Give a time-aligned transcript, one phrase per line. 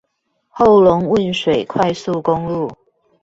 [0.49, 2.75] 後龍汶水快速公路